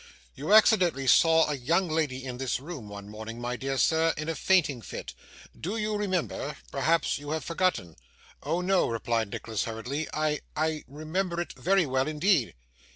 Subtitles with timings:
[0.33, 4.29] 'You accidentally saw a young lady in this room one morning, my dear sir, in
[4.29, 5.13] a fainting fit.
[5.55, 6.57] Do you remember?
[6.71, 7.95] Perhaps you have forgotten.'
[8.41, 10.07] 'Oh no,' replied Nicholas, hurriedly.
[10.11, 12.55] 'I I remember it very well indeed.